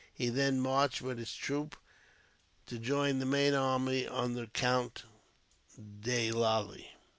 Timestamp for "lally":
6.31-6.95